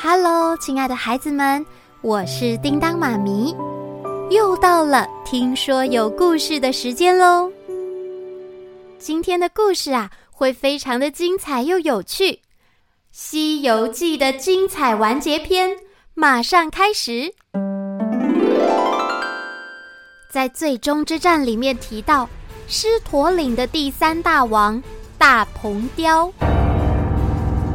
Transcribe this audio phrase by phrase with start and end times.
[0.00, 1.66] 哈喽，亲爱的孩子们，
[2.02, 3.52] 我是叮当妈咪，
[4.30, 7.50] 又到了听说有故事的时间喽。
[8.96, 12.30] 今天的故事啊，会非常的精彩又有趣，
[13.10, 15.68] 《西游记》的精彩完结篇
[16.14, 17.34] 马上开始。
[20.30, 22.28] 在最终之战里面提到，
[22.68, 24.80] 狮驼岭的第三大王
[25.18, 26.32] 大鹏雕，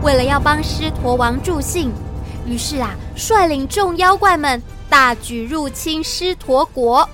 [0.02, 1.92] 为了要帮狮驼王助兴。
[2.46, 7.08] 于是啊，率领众妖怪们大举入侵狮驼国。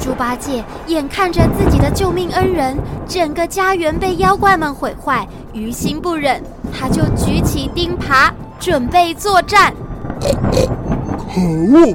[0.00, 9.72] 猪八戒眼看着自己的救命恩人整个家园被妖怪们毁坏，于心不忍，他就举起钉耙准备作战。
[10.20, 11.94] 可恶！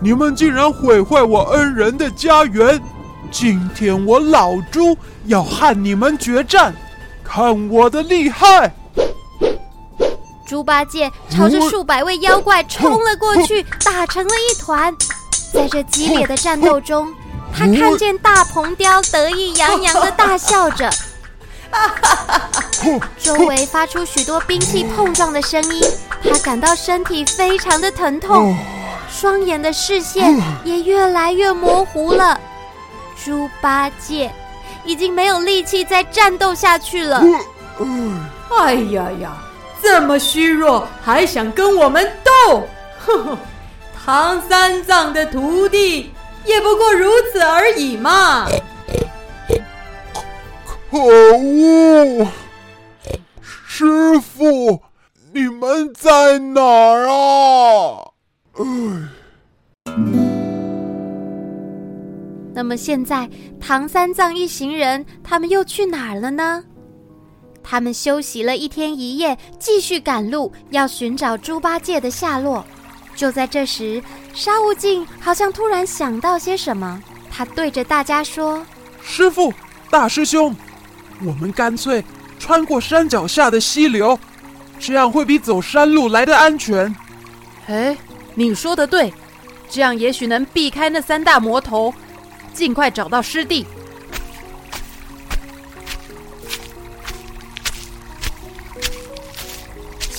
[0.00, 2.80] 你们竟然毁坏我恩人的家园！
[3.30, 4.96] 今天我老猪
[5.26, 6.74] 要和你们决战，
[7.22, 8.72] 看我的厉害！
[10.50, 14.92] 猪八戒朝着数百位妖怪冲了过去，打成了一团。
[15.54, 17.06] 在这激烈的战斗中，
[17.56, 20.90] 他看见大鹏雕得意洋洋的大笑着，
[23.22, 25.84] 周围发出许多兵器碰撞的声音，
[26.24, 28.58] 他感到身体非常的疼痛，
[29.08, 32.40] 双眼的视线也越来越模糊了。
[33.24, 34.34] 猪八戒
[34.84, 37.22] 已经没有力气再战斗下去了。
[38.58, 39.32] 哎呀呀！
[39.82, 42.66] 这么虚弱，还想跟我们斗？
[42.98, 43.38] 哼哼，
[44.04, 46.12] 唐三藏的徒弟
[46.44, 48.46] 也不过如此而已嘛！
[50.90, 52.26] 可恶！
[53.42, 54.82] 师傅，
[55.32, 58.10] 你们在哪儿啊？
[58.56, 58.64] 哎。
[62.52, 66.62] 那么现在，唐三藏一行人他们又去哪儿了呢？
[67.70, 72.66] 他们休息了一天一夜，继续赶路，要寻找猪八戒的下落。
[73.14, 74.02] 就在这时，
[74.34, 78.66] 沙悟净好像突然想到些什么，他对着大家说
[79.00, 79.54] ：“师傅，
[79.88, 80.52] 大师兄，
[81.24, 82.04] 我们干脆
[82.40, 84.18] 穿过山脚下的溪流，
[84.80, 86.92] 这样会比走山路来的安全。”
[87.68, 87.96] 哎，
[88.34, 89.14] 你说的对，
[89.68, 91.94] 这样也许能避开那三大魔头，
[92.52, 93.64] 尽快找到师弟。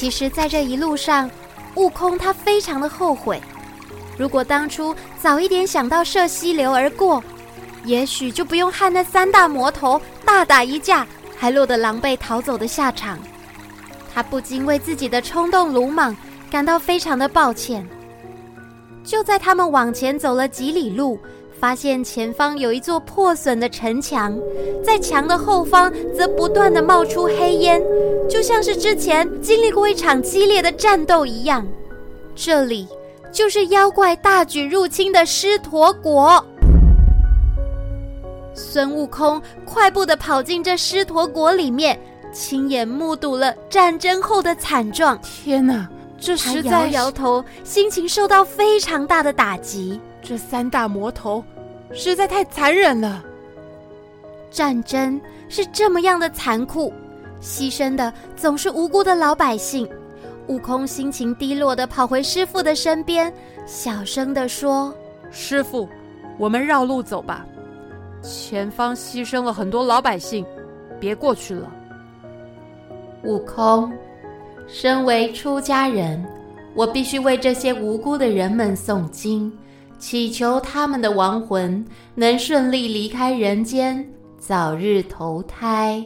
[0.01, 1.29] 其实，在这一路上，
[1.75, 3.39] 悟空他非常的后悔。
[4.17, 7.23] 如果当初早一点想到涉溪流而过，
[7.85, 11.06] 也许就不用和那三大魔头大打一架，
[11.38, 13.19] 还落得狼狈逃走的下场。
[14.11, 16.17] 他不禁为自己的冲动鲁莽
[16.50, 17.88] 感到非常的抱歉。
[19.03, 21.19] 就在他们往前走了几里路，
[21.59, 24.35] 发现前方有一座破损的城墙，
[24.84, 27.79] 在墙的后方则不断的冒出黑烟，
[28.31, 31.68] 就像是之前经历过一场激烈的战斗一样。
[32.34, 32.88] 这里
[33.30, 36.44] 就是妖怪大举入侵的狮驼国。
[38.53, 42.00] 孙悟空快步的跑进这狮驼国里面，
[42.31, 45.20] 亲眼目睹了战争后的惨状。
[45.22, 46.70] 天哪，这实在……
[46.70, 50.00] 他摇摇头，心情受到非常大的打击。
[50.22, 51.44] 这三大魔头
[51.94, 53.22] 实在太残忍了。
[54.50, 56.94] 战争是这么样的残酷，
[57.41, 59.90] 牺牲的总是无辜的老百姓。
[60.47, 63.31] 悟空心情低落地跑回师傅的身边，
[63.66, 64.94] 小声地说
[65.31, 65.88] ：“师傅，
[66.38, 67.46] 我们绕路走吧。
[68.22, 70.46] 前方牺牲了很多老百姓，
[71.00, 71.72] 别过去了。”
[73.24, 73.91] 悟空，
[74.68, 76.23] 身为出家人，
[76.73, 79.52] 我必须为这些无辜的人们诵经。
[80.00, 81.85] 祈求他们的亡魂
[82.16, 84.03] 能顺利离开人间，
[84.40, 86.03] 早日投胎。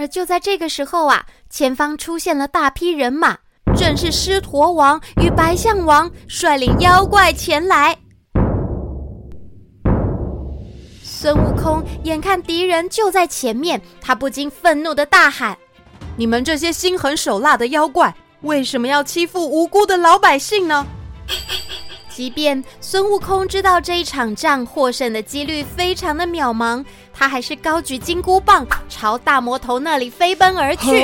[0.00, 3.36] 而就在这个时候啊，前方出现了大批人马，
[3.76, 7.94] 正是狮驼王与白象王率领妖怪前来。
[11.02, 15.54] 孙悟空眼看敌人就在前面，他不禁愤怒地大喊
[16.16, 20.86] ：“你们这些心狠手辣的妖怪！”为什么要欺负无辜的老百姓呢？
[22.20, 26.84] 即便孙悟空知道这一场仗获胜的几率非常的渺茫，
[27.14, 31.02] 他还是高举金箍棒朝大魔头那里飞奔而去。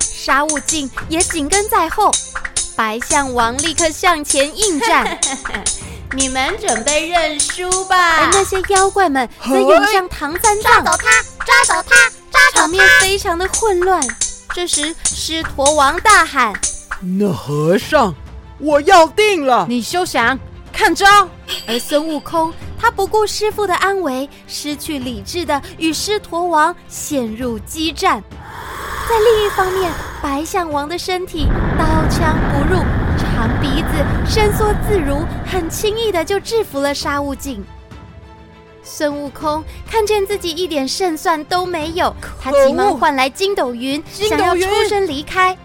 [0.00, 2.10] 沙悟净也紧跟在后，
[2.74, 5.20] 白象王立刻向前应战。
[6.16, 8.20] 你们准备认输吧！
[8.20, 11.96] 而那些妖怪们则涌向唐三藏，抓走他，抓走他，
[12.30, 12.60] 抓走他！
[12.60, 14.02] 场面非常的混乱。
[14.54, 16.54] 这时，狮驼王大喊
[17.18, 18.14] ：“那和尚，
[18.60, 19.66] 我要定了！
[19.68, 20.38] 你休想
[20.72, 21.06] 看招！”
[21.66, 28.22] 而孙悟空，他不顾师傅的安危，失去理智的与狮驼王陷入激战。
[29.08, 29.90] 在另一方面，
[30.22, 31.46] 白象王的身体
[31.78, 32.80] 刀枪不入，
[33.18, 37.64] 长鼻子伸缩自如，很轻易的就制服了沙悟净。
[38.82, 45.56] 孙悟空看见自己一点胜算都没有，他急忙唤来筋斗云，想要抽身离开。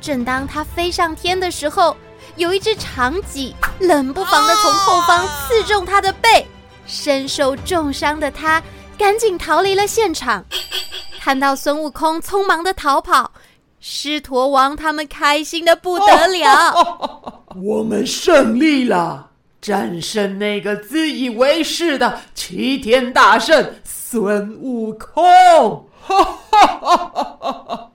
[0.00, 1.96] 正当他飞上天的时候，
[2.36, 6.46] 有一只长戟冷不防的从后方刺中他的背，
[6.86, 8.62] 身受重伤的他
[8.98, 10.44] 赶紧逃离了现场。
[11.20, 13.32] 看到孙悟空匆忙的逃跑，
[13.80, 17.42] 狮驼王他们开心的不得了。
[17.62, 19.30] 我们胜利了。
[19.58, 25.88] 战胜那个自以为是的齐天大圣孙悟空！
[26.06, 27.85] 哈哈哈哈哈！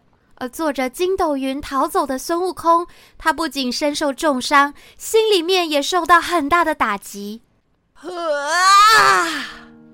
[0.41, 7.43] 而坐着筋斗云逃走的孙悟空，他不仅身受重伤，心里面也受到很大的打击。
[7.93, 8.09] 啊！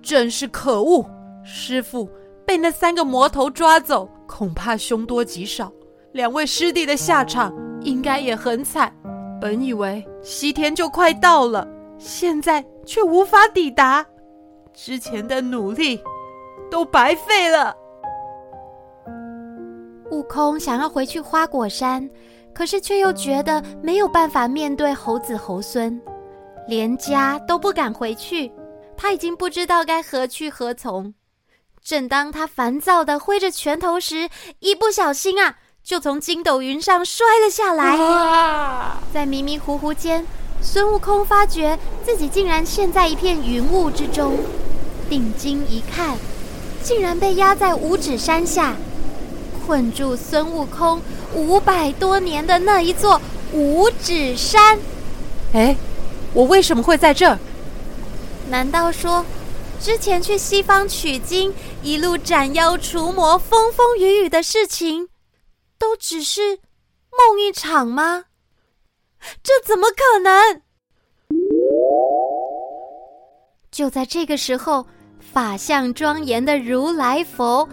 [0.01, 1.05] 真是可恶！
[1.43, 2.09] 师傅
[2.45, 5.69] 被那三个魔头抓走，恐怕凶多吉少。
[6.13, 8.89] 两位师弟的下场应该也很惨。
[9.41, 11.67] 本以为西天就快到了，
[11.99, 14.05] 现在却无法抵达，
[14.73, 16.01] 之前的努力
[16.71, 17.75] 都白费了。
[20.11, 22.09] 悟空想要回去花果山，
[22.53, 25.99] 可是却又觉得没有办法面对猴子猴孙，
[26.67, 28.51] 连家都不敢回去。
[28.95, 31.13] 他已经不知道该何去何从。
[31.83, 34.27] 正当他烦躁的挥着拳头时，
[34.59, 35.57] 一不小心啊！
[35.83, 37.97] 就从筋斗云上摔了下来，
[39.13, 40.25] 在迷迷糊糊间，
[40.61, 44.37] 孙悟空发觉自己竟然陷在一片云雾之中，
[45.09, 46.17] 定睛一看，
[46.83, 48.75] 竟然被压在五指山下，
[49.67, 51.01] 困住孙悟空
[51.35, 53.21] 五百多年的那一座
[53.51, 54.79] 五指山。
[55.53, 55.75] 哎，
[56.33, 57.37] 我为什么会在这儿？
[58.49, 59.25] 难道说，
[59.81, 61.53] 之前去西方取经，
[61.83, 65.09] 一路斩妖除魔，风风雨雨的事情，
[65.77, 66.59] 都只是
[67.11, 68.23] 梦一场吗？
[69.43, 70.61] 这怎么可能？
[73.69, 74.87] 就在这个时候，
[75.19, 77.67] 法相庄严的如来佛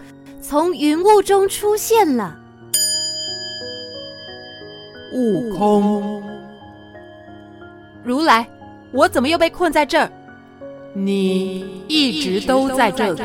[0.47, 2.37] 从云雾中出现了。
[5.11, 6.21] 悟空，
[8.03, 8.47] 如来，
[8.91, 10.07] 我怎么又被困在这儿？
[10.93, 13.23] 你一直都在这里。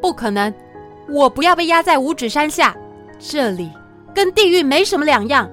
[0.00, 0.52] 不可能，
[1.10, 2.74] 我不要被压在五指山下。
[3.18, 3.70] 这里
[4.14, 5.46] 跟地狱没什么两样，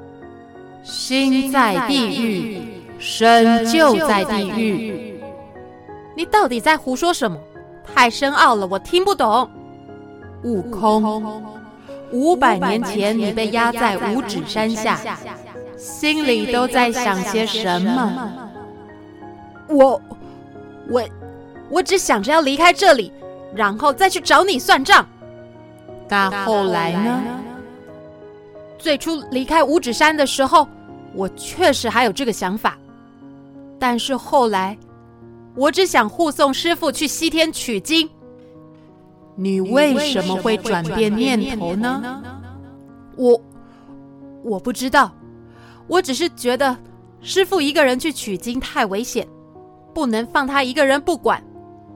[0.83, 2.61] 心在地狱，
[2.97, 5.21] 身就在地狱。
[6.15, 7.37] 你到底在胡说什么？
[7.93, 9.49] 太深奥了，我听不懂。
[10.43, 11.43] 悟空，
[12.11, 14.97] 五百年前你被压在五指山下，
[15.77, 18.31] 心里都在想些什么？
[19.67, 20.01] 我，
[20.89, 21.03] 我，
[21.69, 23.11] 我只想着要离开这里，
[23.53, 25.05] 然后再去找你算账。
[26.07, 27.21] 那后来呢？
[28.77, 30.67] 最初离开五指山的时候，
[31.13, 32.77] 我确实还有这个想法，
[33.77, 34.77] 但是后来，
[35.53, 38.09] 我只想护送师傅去西天取经。
[39.41, 42.21] 你为什么会转变念头呢？
[43.15, 43.41] 我
[44.43, 45.13] 我不知道，
[45.87, 46.75] 我只是觉得
[47.21, 49.25] 师傅一个人去取经太危险，
[49.93, 51.41] 不能放他一个人不管，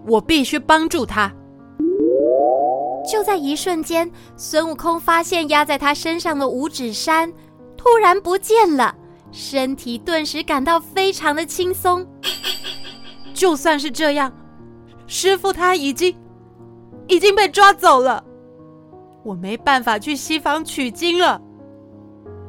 [0.07, 1.29] 我必须帮助他。
[3.11, 7.29] 就在一瞬间，孙悟空发现压在他身上的五指山
[7.75, 8.95] 突然不见了，
[9.33, 12.07] 身体顿时感到非常的轻松。
[13.33, 14.31] 就算是这样，
[15.07, 16.15] 师傅他已经
[17.07, 18.23] 已经被抓走了，
[19.23, 21.41] 我没办法去西方取经了。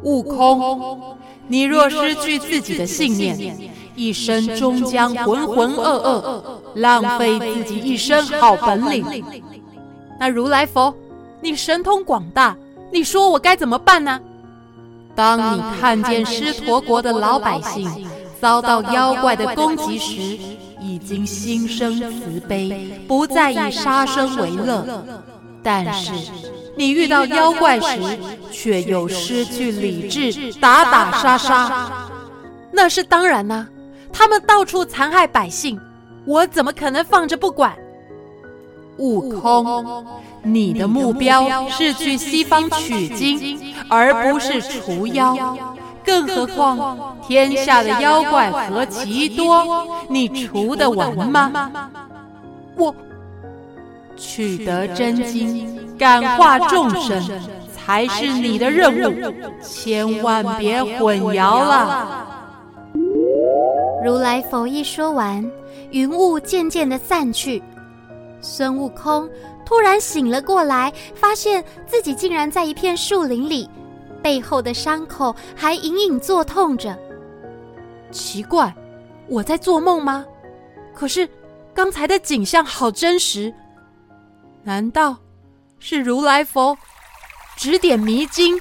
[0.03, 1.17] 悟空，
[1.49, 3.57] 你若失去自己的信念，
[3.97, 6.43] 一生终将浑浑噩噩，
[6.75, 9.25] 浪费自己一身好本领。
[10.21, 10.95] 那如来佛，
[11.41, 12.57] 你神通广大，
[12.93, 14.21] 你说我该怎么办呢？
[15.15, 17.89] 当你看见狮驼国的老百姓
[18.41, 20.39] 遭到妖怪的攻击时，
[20.85, 25.03] 已经心生慈悲，不再以杀生为乐。
[25.63, 26.13] 但是
[26.77, 28.19] 你遇到妖怪时，
[28.51, 31.91] 却又失去理智，打打杀杀。
[32.71, 33.67] 那是当然呢，
[34.13, 35.81] 他们到处残害百姓，
[36.27, 37.75] 我怎么可能放着不管？
[38.99, 40.05] 悟空，
[40.43, 45.57] 你的目标是去西方取经，而不是除妖。
[46.05, 51.71] 更何况，天下的妖怪何其多，你除得完吗？
[52.77, 52.95] 我
[54.17, 57.23] 取得真经，感化众生，
[57.73, 59.33] 才是你的任务，
[59.63, 62.27] 千万别混淆了。
[64.05, 65.45] 如来佛一说完，
[65.91, 67.63] 云雾渐渐的散去。
[68.41, 69.27] 孙悟空
[69.65, 73.69] 突然醒了过来，发现自己竟然在一片树林里，
[74.25, 76.99] 背后的伤口还隐隐作痛着。
[78.11, 78.75] 奇怪，
[79.29, 80.25] 我在做梦吗？
[80.95, 81.29] 可是
[81.75, 83.53] 刚才的景象好真实，
[84.63, 85.15] 难道
[85.79, 86.79] 是如来佛
[87.55, 88.59] 指点迷津？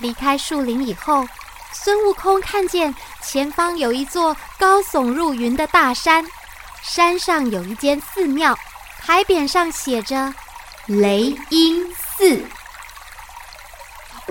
[0.00, 1.26] 离开树林以后，
[1.74, 6.24] 孙悟空看见前方有一座高耸入云的大山。
[6.82, 8.58] 山上有一间寺庙，
[8.98, 10.32] 牌匾上写着
[10.88, 12.42] “雷音寺”。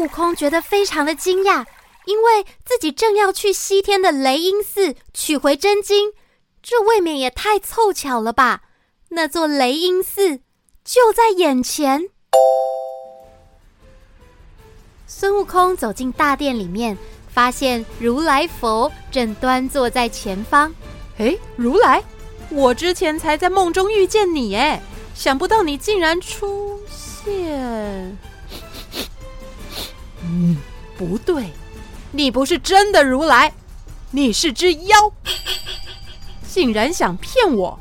[0.01, 1.63] 悟空觉得非常的惊讶，
[2.05, 6.13] 因为自己正要去西天的雷音寺取回真经，
[6.63, 8.63] 这未免也太凑巧了吧？
[9.09, 10.39] 那座雷音寺
[10.83, 12.09] 就在眼前。
[15.05, 16.97] 孙悟空走进大殿里面，
[17.31, 20.73] 发现如来佛正端坐在前方。
[21.17, 22.03] 诶，如来！
[22.49, 24.81] 我之前才在梦中遇见你，哎，
[25.13, 28.17] 想不到你竟然出现。
[30.31, 30.57] 嗯，
[30.97, 31.51] 不对，
[32.11, 33.53] 你不是真的如来，
[34.11, 35.11] 你是只妖，
[36.47, 37.77] 竟然想骗我！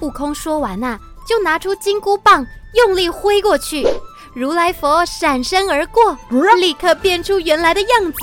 [0.00, 3.86] 悟空说完呐、啊，就拿出金箍棒，用力挥过去，
[4.34, 6.18] 如来佛闪身而过，
[6.58, 8.18] 立刻变出原来的样子。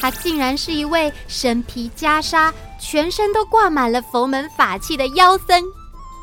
[0.00, 2.52] 他竟然是一位身披袈裟。
[2.82, 5.62] 全身都挂满了佛门法器的妖僧，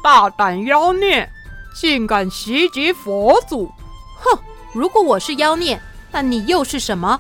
[0.04, 1.32] 大胆妖孽，
[1.80, 3.72] 竟敢袭击佛祖！
[4.20, 4.40] 哼！
[4.74, 5.80] 如果我是妖孽，
[6.12, 7.20] 那你又是什么？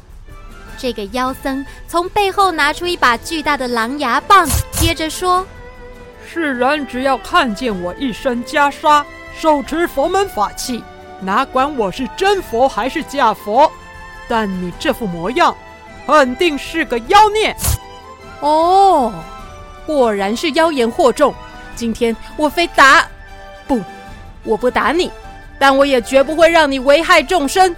[0.77, 5.45] 这个妖僧从背后拿出一把巨大的狼牙棒，接着说
[6.27, 9.03] ：“世人只要看见我一身袈裟，
[9.39, 10.83] 手持佛门法器，
[11.19, 13.71] 哪管我是真佛还是假佛，
[14.27, 15.55] 但你这副模样，
[16.05, 17.55] 肯定是个妖孽。”
[18.41, 19.11] 哦，
[19.87, 21.33] 果然是妖言惑众！
[21.75, 23.07] 今天我非打
[23.67, 23.81] 不，
[24.43, 25.11] 我不打你，
[25.59, 27.75] 但我也绝不会让你危害众生。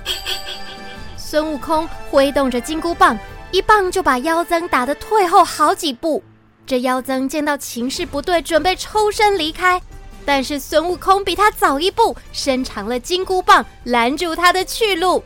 [1.18, 3.18] 孙悟空挥动着金箍棒，
[3.52, 6.24] 一棒就把妖僧打得退后好几步。
[6.66, 9.82] 这妖僧见到情势不对，准备抽身离开，
[10.26, 15.24] 但是孙悟空比他早一步，伸长了金箍棒拦住他的去路，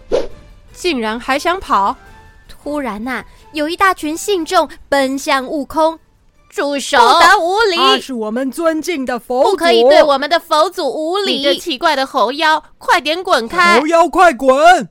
[0.73, 1.95] 竟然还想跑！
[2.47, 5.99] 突然呐、啊，有一大群信众奔向悟空，
[6.53, 6.97] 住手！
[6.97, 7.75] 不得无礼！
[7.75, 11.37] 他是我们尊敬的佛祖，不可以对我们的佛祖无礼！
[11.37, 13.79] 你这奇怪的猴妖，快点滚开！
[13.79, 14.89] 猴妖，快滚！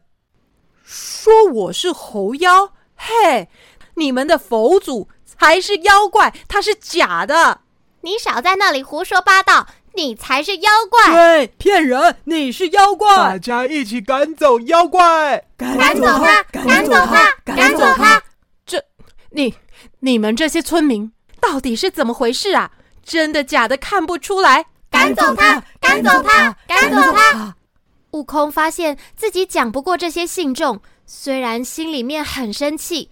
[0.85, 2.73] 说我是猴妖？
[2.97, 3.49] 嘿，
[3.95, 7.61] 你们的佛祖才是妖怪，他是假的！
[8.01, 9.69] 你少在那里胡说八道！
[9.95, 11.13] 你才是妖怪！
[11.13, 12.17] 对，骗人！
[12.25, 13.15] 你是妖怪！
[13.15, 15.45] 大家一起赶走妖怪！
[15.57, 16.43] 赶走他！
[16.45, 17.31] 赶走他！
[17.45, 18.23] 赶走他！
[18.65, 18.83] 这，
[19.31, 19.55] 你
[20.01, 21.13] 你们这些村民
[21.43, 22.71] 到底是怎么回事啊？
[23.05, 24.65] 真的假的看不出来！
[24.89, 25.61] 赶走他！
[25.81, 26.57] 赶走他！
[26.69, 27.57] 赶走他！
[28.13, 33.11] 悟空发现自己讲不过这些信众，虽然心里面很生气，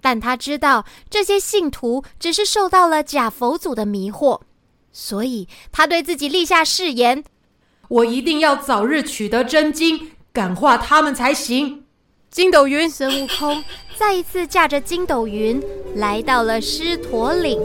[0.00, 4.40] 但他知道这些信徒只是受到了假佛祖的迷惑。
[4.92, 7.24] 所以，他对自己立下誓言
[7.88, 11.81] ：“我一定要早日取得真经，感化他们才行。”
[12.32, 13.62] 筋斗云，孙悟空
[13.98, 15.62] 再一次驾着筋斗云
[15.96, 17.60] 来到了狮驼岭，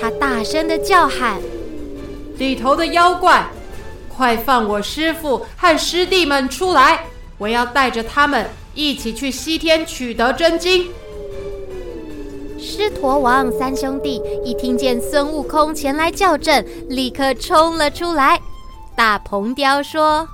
[0.00, 1.42] 他大声的叫喊
[2.38, 3.44] ：“里头的妖怪，
[4.08, 7.04] 快放我师傅和师弟们出来！
[7.38, 10.88] 我要带着他们一起去西天取得真经。”
[12.56, 18.40] 狮驼王三兄弟一听见孙悟空前来叫阵，立刻冲了出来。
[18.94, 20.28] 大鹏雕说：“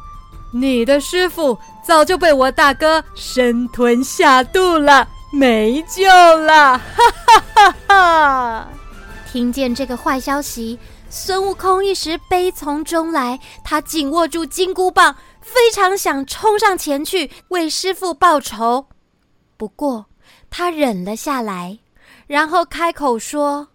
[0.52, 6.04] 你的师父早就被我大哥生吞下肚了，没救
[6.36, 8.68] 了！”哈哈哈哈！
[9.32, 18.86] 听见这个坏消息，孙悟空一时悲从中来，他紧握住金箍棒，非常想冲上前去为师傅报仇。
[19.56, 20.06] 不过，
[20.50, 21.78] 他忍了下来。
[22.26, 23.68] 然后开口说：“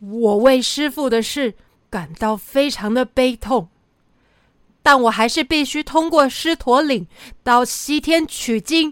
[0.00, 1.54] 我为师傅的事
[1.88, 3.68] 感到非常的悲痛，
[4.88, 7.06] 但我还是必须通过狮驼岭
[7.42, 8.90] 到西天取经。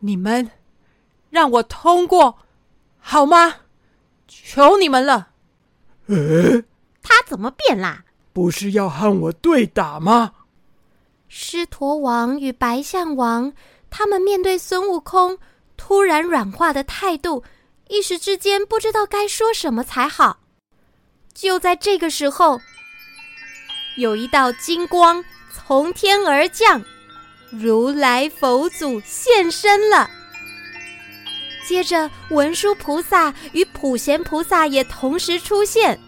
[0.00, 0.50] 你们
[1.30, 2.36] 让我通过
[2.98, 3.54] 好吗？
[4.26, 5.28] 求你们了。”
[6.10, 6.64] 诶，
[7.04, 8.04] 他怎么变啦？
[8.32, 10.32] 不是要和我对打吗？
[11.28, 13.52] 狮驼王与白象王
[13.88, 15.38] 他们面对孙悟空
[15.76, 17.44] 突然软化的态度。
[17.86, 20.40] 一时之间不知道该说什么才好。
[21.32, 22.60] 就在这个时候，
[23.98, 26.80] 有一道金光从天而降，
[27.50, 30.08] 如来佛祖现身了。
[31.66, 35.98] 接着，文殊菩萨与普贤菩萨也同时出现。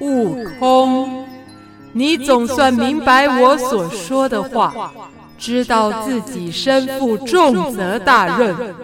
[0.00, 1.28] 悟空，
[1.92, 4.92] 你总算明白我所说的话，
[5.38, 8.74] 知道自己身负重责大任。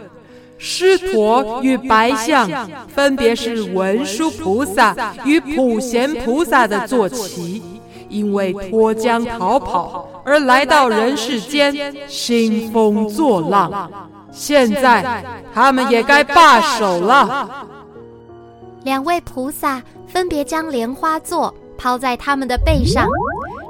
[0.58, 2.48] 狮驼与白象
[2.88, 7.62] 分别是文殊菩萨与普贤菩萨的坐骑，
[8.08, 13.90] 因为脱缰逃跑而来到人世间兴风作浪。
[14.30, 17.66] 现在他们也该罢手了。
[18.82, 23.06] 两位菩萨分别将莲花座抛在他们的背上，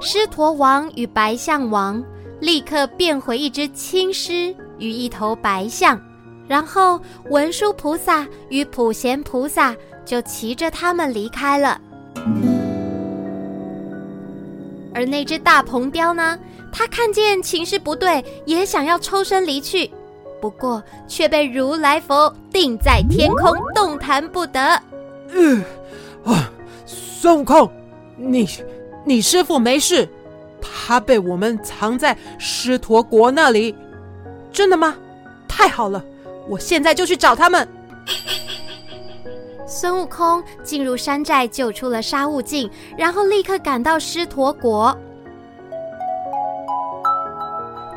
[0.00, 2.02] 狮驼王与白象王
[2.40, 6.00] 立刻变回一只青狮与一头白象。
[6.48, 7.00] 然后
[7.30, 9.74] 文殊菩萨与普贤菩萨
[10.04, 11.80] 就骑着他们离开了，
[14.94, 16.38] 而那只大鹏雕呢，
[16.72, 19.90] 他看见情势不对，也想要抽身离去，
[20.40, 24.80] 不过却被如来佛定在天空，动弹不得。
[25.30, 25.64] 嗯，
[26.24, 26.50] 啊，
[26.86, 27.68] 孙悟空，
[28.16, 28.48] 你
[29.04, 30.08] 你师父没事，
[30.60, 33.74] 他被我们藏在狮驼国那里，
[34.52, 34.94] 真的吗？
[35.48, 36.04] 太好了。
[36.48, 37.66] 我现在就去找他们。
[39.66, 44.96] 孙悟空进入山寨，救出了沙悟净，然后立刻赶到狮驼国。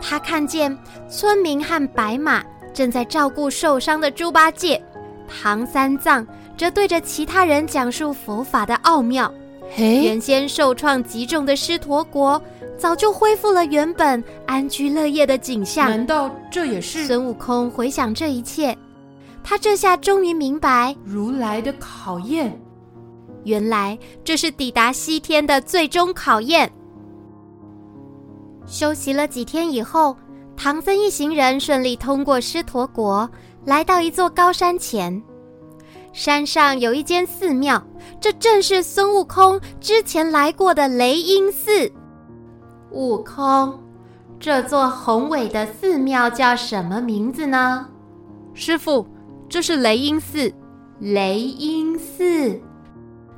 [0.02, 0.76] 他看见
[1.08, 4.82] 村民和白马正在照顾受伤的猪八戒，
[5.28, 6.26] 唐三藏
[6.58, 9.32] 则对着其他人讲述佛法的奥妙。
[9.76, 12.42] 嘿，原先受创极重的狮驼国，
[12.80, 15.90] 早就恢复了原本安居乐业的景象。
[15.90, 18.76] 难道这也是孙悟空回想这一切？
[19.44, 22.58] 他这下终于明白如来的考验。
[23.44, 26.72] 原来这是抵达西天的最终考验。
[28.66, 30.16] 休息了几天以后，
[30.56, 33.30] 唐僧一行人顺利通过狮驼国，
[33.66, 35.22] 来到一座高山前。
[36.12, 37.82] 山上有一间寺庙，
[38.20, 41.92] 这正是孙悟空之前来过的雷音寺。
[42.92, 43.80] 悟空，
[44.40, 47.88] 这座宏伟的寺庙叫什么名字呢？
[48.54, 49.08] 师傅，
[49.48, 50.52] 这是雷音寺。
[51.00, 52.60] 雷音寺，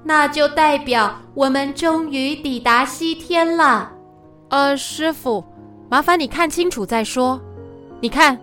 [0.03, 3.91] 那就代表我们终于抵达西天了。
[4.49, 5.43] 呃，师傅，
[5.89, 7.39] 麻烦你看清楚再说。
[7.99, 8.39] 你看，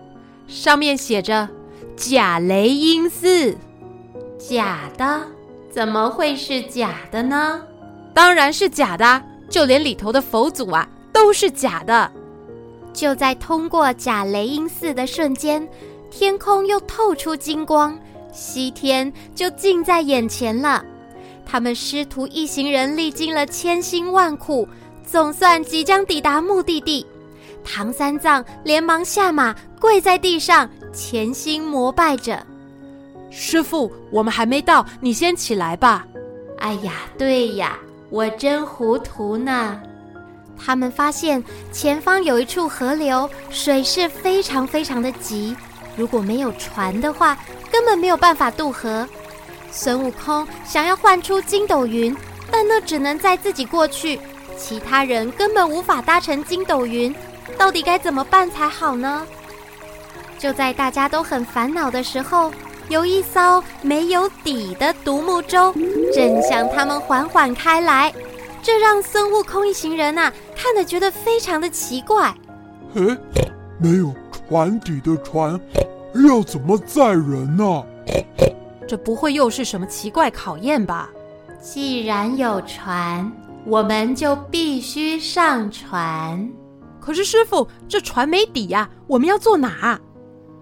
[0.47, 1.49] 上面写着
[1.97, 3.57] “假雷音寺”。
[4.39, 5.21] 假的？
[5.69, 7.61] 怎么会是假的呢？
[8.13, 10.87] 当然是假的，就连里头的佛祖啊。
[11.19, 12.09] 都是假的。
[12.93, 15.67] 就在通过假雷音寺的瞬间，
[16.09, 17.99] 天空又透出金光，
[18.31, 20.81] 西天就近在眼前了。
[21.45, 24.65] 他们师徒一行人历经了千辛万苦，
[25.05, 27.05] 总算即将抵达目的地。
[27.65, 32.41] 唐三藏连忙下马，跪在地上，虔心膜拜着。
[33.29, 36.07] 师傅，我们还没到，你先起来吧。
[36.59, 37.77] 哎呀，对呀，
[38.09, 39.81] 我真糊涂呢。
[40.63, 45.55] 他们发现前方有一处河流，水势非常非常的急，
[45.95, 47.37] 如果没有船的话，
[47.71, 49.07] 根本没有办法渡河。
[49.71, 52.15] 孙悟空想要唤出筋斗云，
[52.51, 54.19] 但那只能载自己过去，
[54.57, 57.13] 其他人根本无法搭乘筋斗云，
[57.57, 59.25] 到底该怎么办才好呢？
[60.37, 62.51] 就在大家都很烦恼的时候，
[62.87, 65.73] 有一艘没有底的独木舟
[66.13, 68.11] 正向他们缓缓开来。
[68.61, 72.35] 这让孙悟空一行人呐、啊、看得觉得非常的奇怪。
[72.95, 73.17] 诶，
[73.77, 74.13] 没有
[74.49, 75.57] 船底的船，
[76.27, 77.83] 要怎么载人呢、啊？
[78.85, 81.09] 这不会又是什么奇怪考验吧？
[81.61, 83.31] 既然有船，
[83.65, 86.51] 我们就必须上船。
[86.99, 89.97] 可是师傅，这船没底呀、啊，我们要坐哪？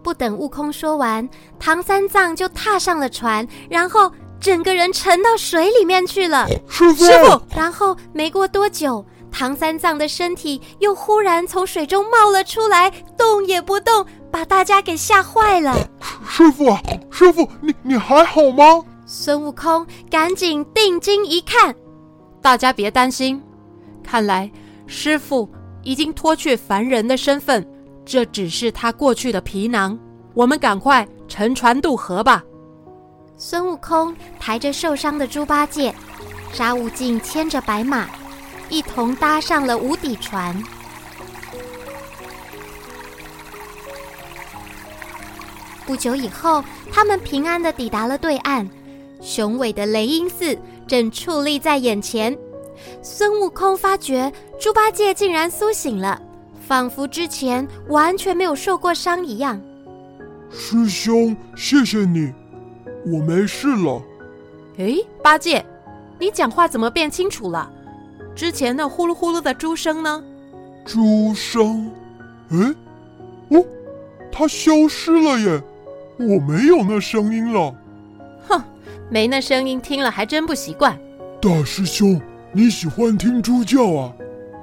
[0.03, 4.11] 不等悟空说完，唐三藏就踏上了船，然后。
[4.39, 7.05] 整个人沉到水里面去了，师傅。
[7.05, 15.75] 师傅，然后没过多久，唐三藏的身体又忽然从水中冒了出来，动也不动，把大家给吓坏了。
[16.27, 18.83] 师傅啊，师傅，你你还好吗？
[19.05, 21.73] 孙悟空赶紧定睛一看，
[22.41, 23.41] 大家别担心，
[24.03, 24.51] 看来
[24.85, 25.49] 师傅
[25.83, 27.65] 已经脱去凡人的身份，
[28.05, 29.97] 这只是他过去的皮囊。
[30.33, 32.43] 我们赶快乘船渡河吧。
[33.37, 35.93] 孙悟空抬着受伤的猪八戒，
[36.51, 38.09] 沙悟净牵着白马，
[38.69, 40.55] 一同搭上了无底船。
[45.85, 48.69] 不久以后，他们平安的抵达了对岸，
[49.21, 52.37] 雄伟的雷音寺正矗立在眼前。
[53.01, 56.21] 孙悟空发觉猪八戒竟然苏醒了，
[56.67, 59.61] 仿佛之前完全没有受过伤一样。
[60.51, 62.33] 师兄，谢谢你。
[63.05, 64.01] 我没事了。
[64.77, 65.65] 哎，八戒，
[66.19, 67.71] 你讲话怎么变清楚了？
[68.37, 70.23] 之前那呼噜呼噜的猪声呢？
[70.85, 71.89] 猪声？
[72.51, 72.57] 哎，
[73.49, 73.65] 哦，
[74.31, 75.59] 它消失了耶！
[76.19, 77.73] 我没有那声音了。
[78.47, 78.61] 哼，
[79.09, 80.95] 没那声音，听了还真不习惯。
[81.41, 82.21] 大师兄，
[82.51, 84.13] 你喜欢听猪叫啊？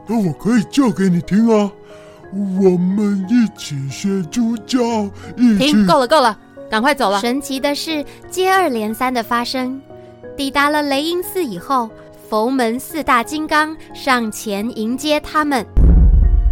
[0.07, 1.69] 那我可以叫给你听啊！
[2.33, 4.79] 我们一起学猪叫，
[5.37, 5.73] 一起。
[5.73, 6.39] 停，够了，够了，
[6.71, 7.19] 赶快走了。
[7.19, 9.81] 神奇的事，接二连三的发生。
[10.37, 11.91] 抵达了雷音寺以后，
[12.29, 15.65] 佛门四大金刚上前迎接他们。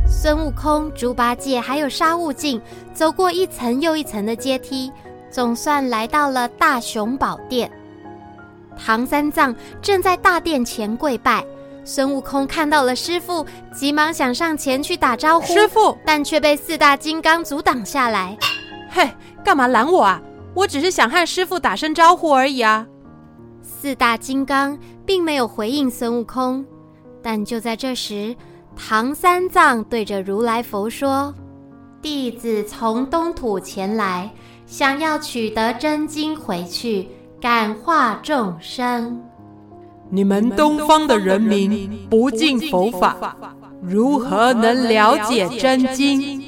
[0.06, 2.60] 孙悟空、猪八戒还有沙悟净
[2.92, 4.92] 走过一层又一层的阶梯，
[5.30, 7.70] 总算来到了大雄宝殿。
[8.76, 11.44] 唐三藏正在大殿前跪拜。
[11.84, 18.36] 孙悟空看到了师傅，急忙想上前去打招呼，师傅，但却被四大金刚阻挡下来。
[18.90, 19.10] 嘿，
[19.42, 20.20] 干嘛拦我啊？
[20.54, 22.86] 我只是想和师傅打声招呼而已啊。
[23.82, 26.64] 四大金刚并没有回应孙悟空，
[27.20, 28.32] 但就在这时，
[28.76, 31.34] 唐三藏对着如来佛说
[32.00, 34.32] ：“弟子从东土前来，
[34.66, 37.08] 想要取得真经回去，
[37.40, 39.20] 感化众生。
[40.10, 43.36] 你们东方的人民不敬佛法，
[43.82, 46.40] 如何能了解真经？”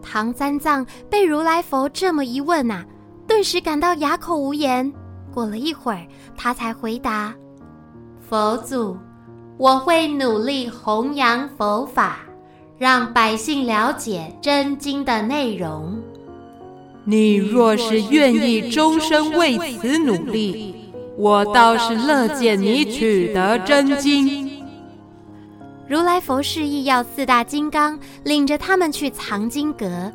[0.00, 2.86] 唐三藏被如来佛这么一问啊，
[3.26, 4.92] 顿时感到哑口无言。
[5.32, 7.34] 过了一会儿，他才回答
[8.20, 8.96] ：“佛祖。”
[9.58, 12.20] 我会努力弘扬佛法，
[12.78, 15.98] 让百姓了解真经的内容。
[17.02, 24.48] 你若是愿意终身为此努力，我倒是乐见你取得真经。
[25.88, 30.12] 如来佛示意要四大金刚领着他们去藏经阁。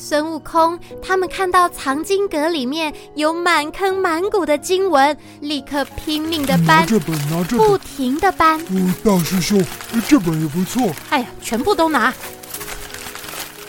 [0.00, 8.60] 孙悟空他们看到藏经阁里面有满坑满谷的经文，立刻拼命的搬，拿这本，拿这本，不停的搬。
[8.60, 9.60] 哦，大师兄，
[10.06, 10.88] 这本也不错。
[11.10, 12.14] 哎呀，全部都拿。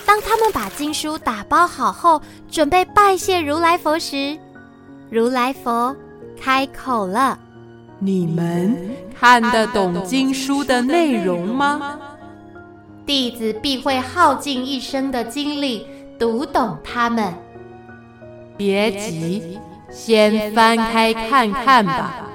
[0.06, 4.38] 当他们把经书打包好后，准备拜谢如来佛时，
[5.10, 5.96] 如来佛
[6.40, 7.40] 开口了
[7.98, 8.78] ：“你们
[9.20, 12.00] 看得懂经书的内容吗？
[13.04, 15.88] 弟子必会耗尽一生的精力。”
[16.20, 17.34] 读懂他们，
[18.58, 19.58] 别急，
[19.90, 22.28] 先翻开看看吧。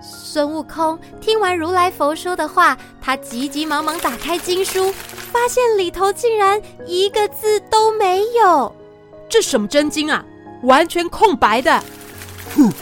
[0.00, 4.92] 孙悟空听完如来佛说的话，他急急忙忙打开经书，
[5.32, 8.72] 发现里头竟然一个字都没有。
[9.28, 10.24] 这什么真经啊？
[10.62, 11.82] 完全空白的。
[12.54, 12.72] 哼，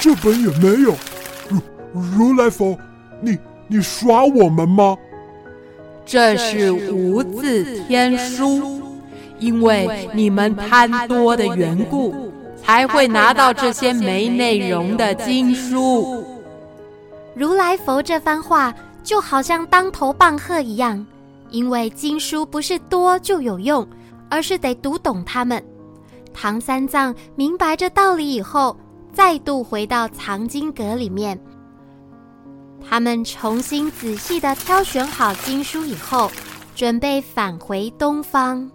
[0.00, 0.94] 这本也没有。
[1.50, 1.60] 如
[1.92, 2.78] 如来佛，
[3.20, 3.36] 你
[3.68, 4.96] 你耍我们吗？
[6.06, 8.80] 这是无字天书。
[9.38, 16.24] 因为你们贪多的缘故，才会拿到这些没内容的经书。
[17.34, 21.06] 如来佛这番话就好像当头棒喝一样，
[21.50, 23.86] 因为经书不是多就有用，
[24.28, 25.62] 而是得读懂它们。
[26.32, 28.76] 唐三藏明白这道理以后，
[29.12, 31.38] 再度回到藏经阁里面。
[32.88, 36.30] 他们重新仔细的挑选好经书以后，
[36.74, 38.70] 准备返回东方。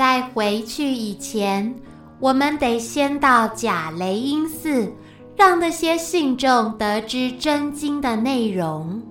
[0.00, 1.74] 在回去以前，
[2.20, 4.90] 我们得先到假雷音寺，
[5.36, 9.02] 让那些信众得知真经的内容。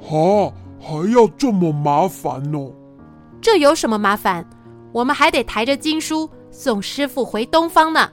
[0.00, 2.64] 哈，还要这么麻烦呢？
[3.40, 4.48] 这有什么麻烦？
[4.92, 8.08] 我们还得抬着经书送师傅回东方呢。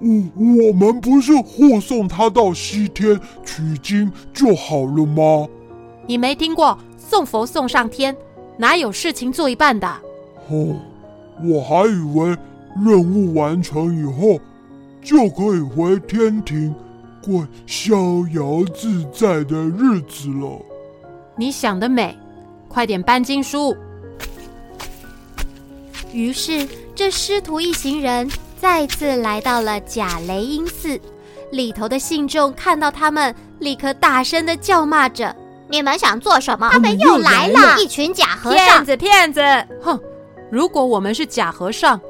[0.00, 5.46] 嗯，我们不是护送他到西天取经就好了吗？
[6.06, 8.16] 你没听过送佛送上天，
[8.56, 9.86] 哪有事情做一半的？
[10.48, 10.74] 哦。
[11.42, 12.36] 我还以为
[12.84, 14.40] 任务完成以后
[15.02, 16.74] 就可以回天庭
[17.22, 17.96] 过逍
[18.32, 20.60] 遥自在的日子了。
[21.36, 22.16] 你想得美，
[22.68, 23.76] 快点搬经书。
[26.12, 31.00] 于是，这师徒一行人再次来到了假雷音寺。
[31.50, 35.34] 里头的信众看到他们，立刻大声的叫骂着
[35.68, 36.68] ：“你们想做什么？
[36.70, 37.80] 他们又来了！
[37.80, 39.40] 一群假和尚，骗子，骗子！
[39.82, 40.00] 哼！”
[40.54, 42.00] 如果我们是假和尚，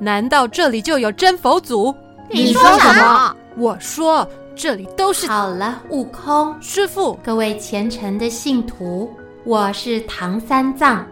[0.00, 1.94] 难道这里就有真佛祖？
[2.28, 3.36] 你说什么？
[3.56, 5.28] 我说这里都是。
[5.28, 9.08] 好了，悟空师傅，各位虔诚的信徒，
[9.44, 11.06] 我是唐三藏，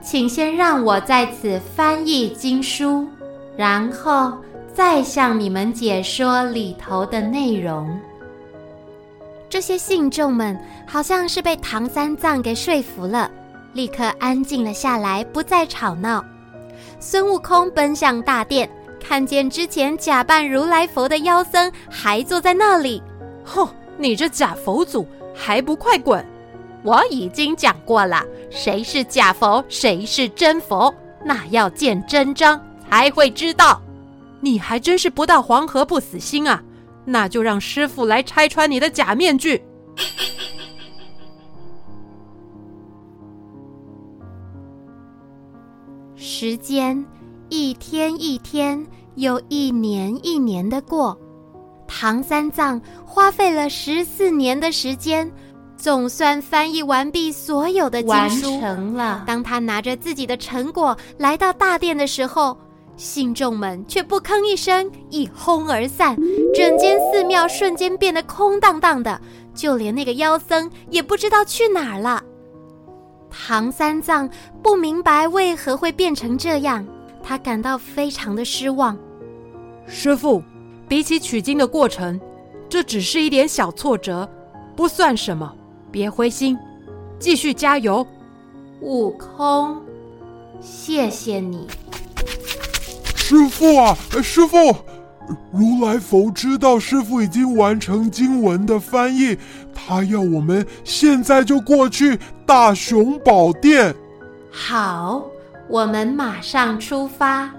[0.00, 3.04] 请先让我在此翻译经书，
[3.56, 4.32] 然后
[4.72, 7.98] 再向你们解说里头的内容。
[9.48, 13.28] 这些信众们好像是被唐三藏给说服了。
[13.72, 16.24] 立刻安静了下来，不再吵闹。
[17.00, 18.68] 孙悟空奔向大殿，
[19.00, 23.02] 看见之前假扮如来佛的妖僧还坐在那里。
[23.44, 26.24] 哼，你这假佛祖还不快滚！
[26.82, 33.80] 我已经讲过了，谁是假佛，谁是真佛，那要见真章才会知道。
[34.40, 36.62] 你还真是不到黄河不死心啊！
[37.04, 39.62] 那就让师傅来拆穿你的假面具。
[46.40, 47.04] 时间
[47.48, 51.18] 一天一天，又一年一年的过，
[51.88, 55.28] 唐三藏花费了十四年的时间，
[55.76, 58.60] 总算翻译完毕所有的经书。
[58.60, 59.24] 完成了。
[59.26, 62.56] 当他拿着自己的成果来到大殿的时候，
[62.96, 66.16] 信众们却不吭一声，一哄而散，
[66.54, 69.20] 整间寺庙瞬间变得空荡荡的，
[69.56, 72.22] 就连那个妖僧也不知道去哪儿了。
[73.30, 74.28] 唐三藏
[74.62, 76.86] 不明白为何会变成这样，
[77.22, 78.98] 他感到非常的失望。
[79.86, 80.42] 师傅，
[80.88, 82.20] 比起取经的过程，
[82.68, 84.28] 这只是一点小挫折，
[84.76, 85.54] 不算什么，
[85.90, 86.58] 别灰心，
[87.18, 88.06] 继续加油。
[88.80, 89.80] 悟空，
[90.60, 91.66] 谢谢你。
[93.14, 94.74] 师傅啊，师父，
[95.52, 99.36] 如来佛知道师父已经完成经文的翻译，
[99.74, 103.94] 他要我们现在就过去大雄宝殿。
[104.50, 105.24] 好，
[105.68, 107.50] 我们马上出发。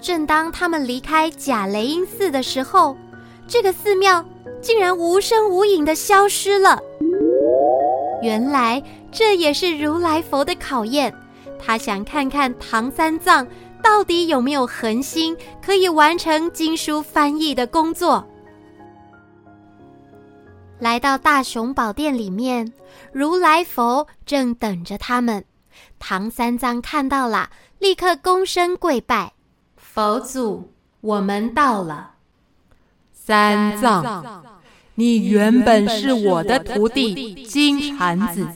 [0.00, 2.96] 正当他们离开假雷音寺的时候，
[3.46, 4.24] 这个寺庙
[4.60, 6.78] 竟然无声无影地消失了。
[8.22, 11.12] 原来这也是如来佛的考验，
[11.58, 13.46] 他想看看唐三藏。
[13.82, 18.26] 到底有没有恒心可以完成经书翻译的工作？
[20.78, 22.72] 来到大雄宝殿里面，
[23.12, 25.44] 如来佛正等着他们。
[25.98, 29.34] 唐三藏看到了，立刻躬身跪拜
[29.76, 32.12] ：“佛祖，我们到了。”
[33.12, 34.42] 三藏，
[34.94, 38.46] 你原本是我的徒弟金蝉子。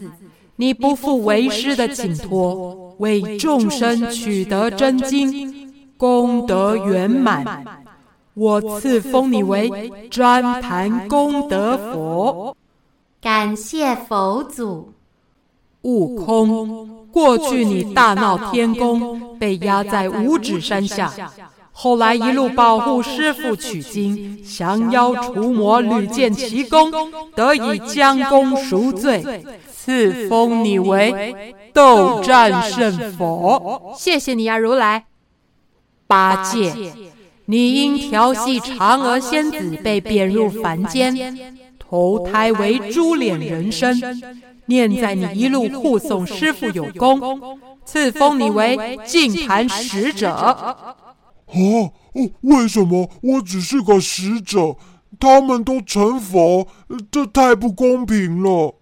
[0.57, 7.65] 你不负为师的请托，为众生取得真经，功德圆满，
[8.35, 9.71] 我赐封你为
[10.11, 12.57] 旃檀功德佛。
[13.21, 14.93] 感谢佛祖。
[15.83, 21.13] 悟空，过去你大闹天宫，被压在五指山下，
[21.77, 26.91] 后来一路保护师傅取经，降妖除魔，屡建奇功，
[27.35, 29.45] 得以将功赎罪。
[29.77, 35.05] 赐封你为斗战胜佛，谢谢你啊，如来。
[36.07, 36.73] 八戒，
[37.47, 41.37] 你因调戏嫦娥仙子被贬入凡间，
[41.79, 44.01] 投胎为猪脸人身。
[44.67, 50.75] 念在你一路护送师傅有功，赐封你为净坛使者。
[51.55, 51.91] 啊，
[52.43, 54.77] 为什么我只是个使者，
[55.19, 56.67] 他们都成佛？
[57.11, 58.75] 这太不公平了。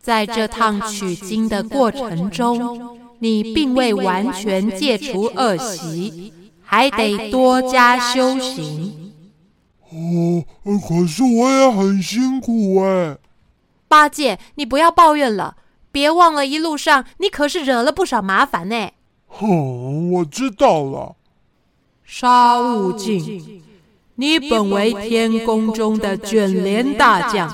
[0.00, 9.12] 在这趟取经的过程中，你并未完全戒除恶习，还得多加修行。
[9.90, 10.44] 哦，
[10.86, 13.16] 可是我也很辛苦哎。
[13.88, 15.56] 八戒，你不要抱怨了，
[15.90, 18.90] 别忘了一路上你可是惹了不少麻烦呢。
[19.28, 21.16] 哼，我知道了。
[22.06, 23.62] 沙悟净，
[24.14, 27.52] 你本为天宫中的卷帘大将。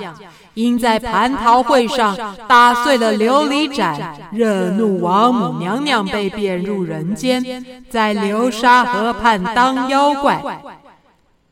[0.54, 2.14] 因在蟠桃会上
[2.46, 10.60] 打碎了琉璃盏，惹怒王母娘娘，被贬入人间，在流沙河畔当妖怪。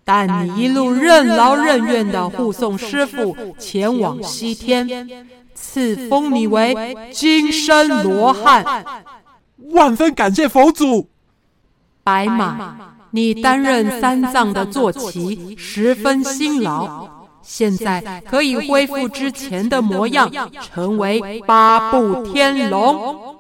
[0.05, 5.09] 但你一路任劳任怨地护送师父前往西天，
[5.55, 8.85] 赐封你为金身罗汉。
[9.73, 11.09] 万分感谢佛祖。
[12.11, 12.77] 白马，
[13.13, 17.09] 你担任三藏的坐骑，十分辛劳。
[17.41, 20.29] 现在可以恢复之前的模样，
[20.61, 23.37] 成为八部天龙。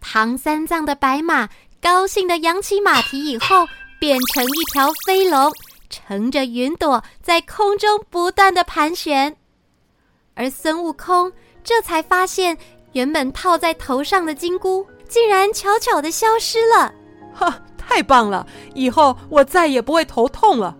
[0.00, 1.48] 唐三藏的白马
[1.80, 3.66] 高兴地扬起马蹄以后，
[3.98, 5.50] 变成一条飞龙，
[5.90, 9.34] 乘着云朵在空中不断地盘旋。
[10.34, 11.30] 而孙悟空
[11.64, 12.56] 这才发现，
[12.92, 16.92] 原本套在头上的金箍竟然悄悄地消失了。
[17.34, 17.58] 哈，
[17.94, 18.46] 太棒了！
[18.74, 20.74] 以后我再也不会头痛了。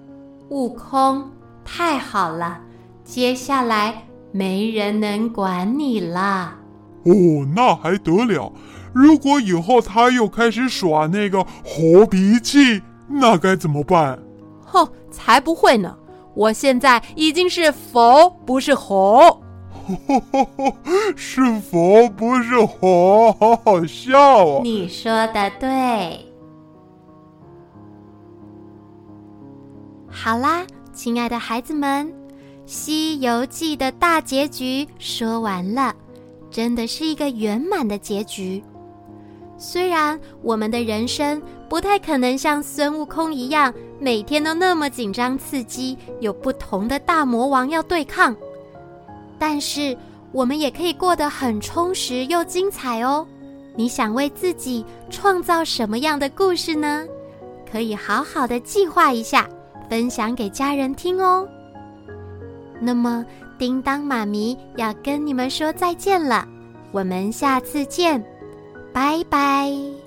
[0.48, 1.30] 悟空。
[1.64, 2.58] 太好了，
[3.04, 6.54] 接下来没人能管你了。
[7.04, 7.12] 哦，
[7.54, 8.52] 那还得了？
[8.92, 14.18] 如果以后他又开始耍那个猴脾气，那该怎么办？
[14.64, 15.94] 哼，才不会呢！
[16.34, 19.40] 我现在已经是佛，不是猴。
[21.14, 24.60] 是佛，不是猴，好好笑哦。
[24.64, 26.31] 你说的对。
[30.24, 32.06] 好啦，亲爱的孩子们，
[32.64, 35.92] 《西游记》的大结局说完了，
[36.48, 38.62] 真的是一个圆满的结局。
[39.58, 48.32] 虽然我们的人生不太可能像孙悟空一样，每天都那么紧张刺激，有不同的大魔王要对抗，
[49.40, 49.98] 但是
[50.30, 53.26] 我们也可以过得很充实又精彩哦。
[53.74, 57.04] 你想为自己创造什么样的故事呢？
[57.68, 59.48] 可以好好的计划一下，
[59.92, 61.46] 分享给家人听哦。
[62.80, 63.26] 那么，
[63.58, 66.48] 叮当妈咪要跟你们说再见了，
[66.92, 68.24] 我们下次见。
[68.90, 70.01] 拜拜。